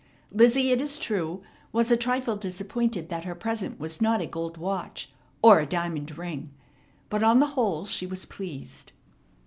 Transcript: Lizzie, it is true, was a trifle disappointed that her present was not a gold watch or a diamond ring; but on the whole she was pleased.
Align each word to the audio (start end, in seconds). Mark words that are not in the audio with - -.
Lizzie, 0.31 0.71
it 0.71 0.81
is 0.81 0.97
true, 0.97 1.43
was 1.71 1.91
a 1.91 1.95
trifle 1.95 2.35
disappointed 2.35 3.09
that 3.09 3.23
her 3.23 3.35
present 3.35 3.79
was 3.79 4.01
not 4.01 4.19
a 4.19 4.25
gold 4.25 4.57
watch 4.57 5.11
or 5.43 5.59
a 5.59 5.65
diamond 5.67 6.17
ring; 6.17 6.49
but 7.07 7.21
on 7.21 7.37
the 7.37 7.45
whole 7.53 7.85
she 7.85 8.07
was 8.07 8.25
pleased. 8.25 8.93